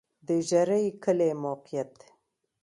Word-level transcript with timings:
د 0.27 0.29
ژرۍ 0.47 0.85
کلی 1.03 1.31
موقعیت 1.43 1.93